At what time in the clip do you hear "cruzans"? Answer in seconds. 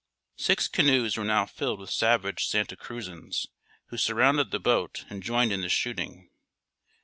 2.75-3.45